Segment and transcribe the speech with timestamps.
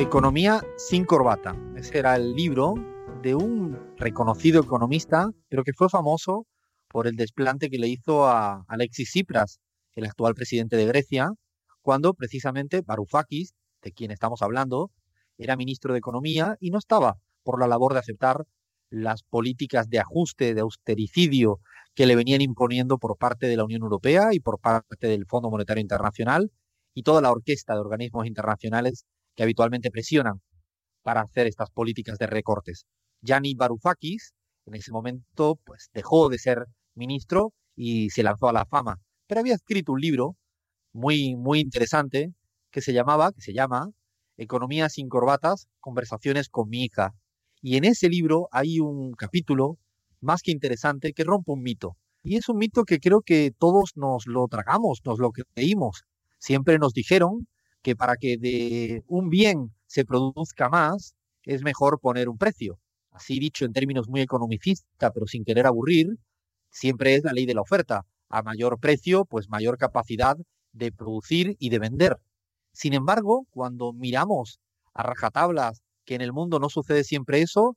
[0.00, 1.56] Economía sin corbata.
[1.74, 2.74] Ese era el libro
[3.20, 6.46] de un reconocido economista, pero que fue famoso
[6.86, 9.58] por el desplante que le hizo a Alexis Tsipras,
[9.96, 11.32] el actual presidente de Grecia,
[11.82, 14.92] cuando precisamente Varoufakis, de quien estamos hablando,
[15.36, 18.44] era ministro de Economía y no estaba por la labor de aceptar
[18.90, 21.58] las políticas de ajuste, de austericidio
[21.96, 25.50] que le venían imponiendo por parte de la Unión Europea y por parte del Fondo
[25.50, 26.52] Monetario Internacional
[26.94, 29.04] y toda la orquesta de organismos internacionales
[29.38, 30.40] que habitualmente presionan
[31.04, 32.86] para hacer estas políticas de recortes.
[33.22, 34.34] Gianni Varoufakis
[34.66, 38.96] en ese momento pues dejó de ser ministro y se lanzó a la fama,
[39.28, 40.34] pero había escrito un libro
[40.92, 42.32] muy muy interesante
[42.72, 43.90] que se llamaba, que se llama
[44.36, 47.12] Economía sin corbatas, conversaciones con mi hija.
[47.62, 49.78] Y en ese libro hay un capítulo
[50.20, 51.96] más que interesante que rompe un mito.
[52.24, 56.02] Y es un mito que creo que todos nos lo tragamos, nos lo creímos.
[56.38, 57.46] Siempre nos dijeron
[57.82, 62.78] que para que de un bien se produzca más, es mejor poner un precio.
[63.10, 66.08] Así dicho en términos muy economicistas, pero sin querer aburrir,
[66.70, 68.02] siempre es la ley de la oferta.
[68.28, 70.36] A mayor precio, pues mayor capacidad
[70.72, 72.16] de producir y de vender.
[72.72, 74.60] Sin embargo, cuando miramos
[74.94, 77.76] a rajatablas que en el mundo no sucede siempre eso,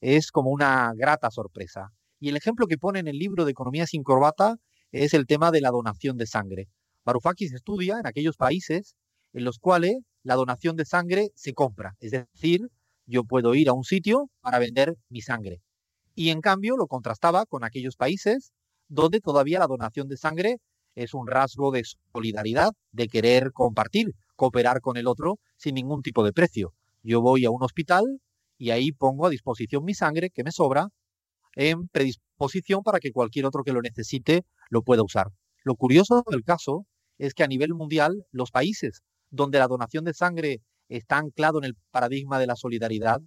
[0.00, 1.90] es como una grata sorpresa.
[2.18, 4.56] Y el ejemplo que pone en el libro de Economía sin corbata
[4.92, 6.68] es el tema de la donación de sangre.
[7.04, 8.94] Varoufakis estudia en aquellos países
[9.32, 11.94] en los cuales la donación de sangre se compra.
[12.00, 12.68] Es decir,
[13.06, 15.60] yo puedo ir a un sitio para vender mi sangre.
[16.14, 18.52] Y en cambio lo contrastaba con aquellos países
[18.88, 20.56] donde todavía la donación de sangre
[20.94, 21.82] es un rasgo de
[22.12, 26.74] solidaridad, de querer compartir, cooperar con el otro sin ningún tipo de precio.
[27.02, 28.04] Yo voy a un hospital
[28.58, 30.88] y ahí pongo a disposición mi sangre que me sobra
[31.54, 35.28] en predisposición para que cualquier otro que lo necesite lo pueda usar.
[35.64, 36.86] Lo curioso del caso
[37.18, 41.64] es que a nivel mundial los países donde la donación de sangre está anclado en
[41.64, 43.20] el paradigma de la solidaridad,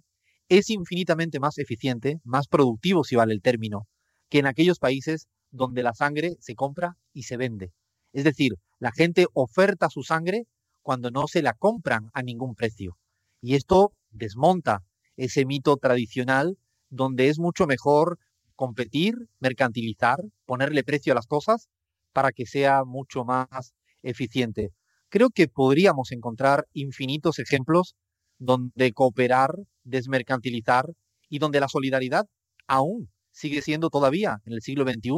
[0.48, 3.86] es infinitamente más eficiente, más productivo si vale el término,
[4.28, 7.72] que en aquellos países donde la sangre se compra y se vende.
[8.12, 10.46] Es decir, la gente oferta su sangre
[10.82, 12.98] cuando no se la compran a ningún precio.
[13.40, 14.82] Y esto desmonta
[15.16, 16.58] ese mito tradicional
[16.90, 18.18] donde es mucho mejor
[18.54, 21.68] competir, mercantilizar, ponerle precio a las cosas
[22.12, 24.72] para que sea mucho más eficiente
[25.14, 27.94] creo que podríamos encontrar infinitos ejemplos
[28.40, 29.54] donde cooperar,
[29.84, 30.86] desmercantilizar
[31.28, 32.26] y donde la solidaridad
[32.66, 35.12] aún sigue siendo todavía en el siglo XXI,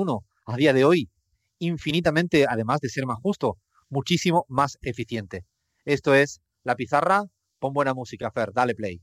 [0.44, 1.08] a día de hoy,
[1.58, 3.56] infinitamente, además de ser más justo,
[3.88, 5.46] muchísimo más eficiente.
[5.86, 7.24] Esto es La Pizarra,
[7.58, 9.00] pon buena música, Fer, dale play.